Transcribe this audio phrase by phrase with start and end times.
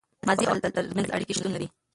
[0.21, 1.67] د ماضي او حال تر منځ اړیکه شتون لري.